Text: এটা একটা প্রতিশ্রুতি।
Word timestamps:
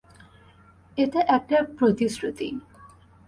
এটা 0.97 1.19
একটা 1.27 1.57
প্রতিশ্রুতি। 1.79 2.47